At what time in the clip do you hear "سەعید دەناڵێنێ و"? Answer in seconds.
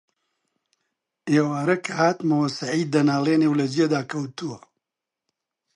2.57-3.57